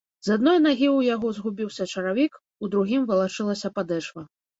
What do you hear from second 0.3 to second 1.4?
адной нагі ў яго